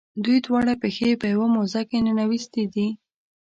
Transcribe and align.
دوی 0.23 0.37
دواړه 0.45 0.73
پښې 0.81 1.09
په 1.21 1.25
یوه 1.33 1.47
موزه 1.55 1.81
کې 1.89 1.97
ننویستي 2.05 2.63
دي. 2.73 2.87